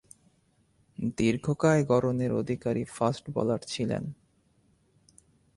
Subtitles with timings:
[1.17, 4.03] দীর্ঘকায় গড়নের অধিকারী fast bowler ছিলেন।